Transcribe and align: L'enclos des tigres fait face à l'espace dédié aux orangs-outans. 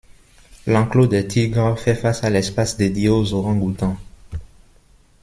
L'enclos 0.65 1.05
des 1.05 1.27
tigres 1.27 1.77
fait 1.79 1.93
face 1.93 2.23
à 2.23 2.31
l'espace 2.31 2.75
dédié 2.75 3.09
aux 3.09 3.33
orangs-outans. 3.35 3.97